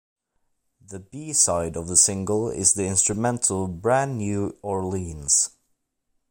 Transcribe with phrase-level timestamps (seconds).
[0.83, 5.51] The B-side of the single is the instrumental "Brand New Orleans".